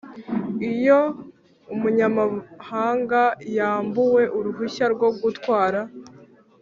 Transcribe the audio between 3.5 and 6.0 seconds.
yambuwe uruhushya rwo gutwara